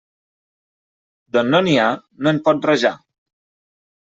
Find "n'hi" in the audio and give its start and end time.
1.67-1.75